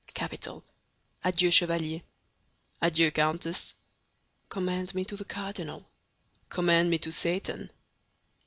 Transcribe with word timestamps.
"Capital! 0.15 0.63
Adieu, 1.23 1.51
Chevalier." 1.51 2.01
"Adieu, 2.81 3.11
Countess." 3.11 3.75
"Commend 4.49 4.95
me 4.95 5.05
to 5.05 5.15
the 5.15 5.23
cardinal." 5.25 5.87
"Commend 6.49 6.89
me 6.89 6.97
to 6.97 7.11
Satan." 7.11 7.69